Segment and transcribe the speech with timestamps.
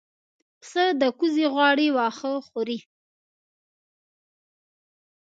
[0.61, 2.79] پسه د کوزې غاړې واښه خوري.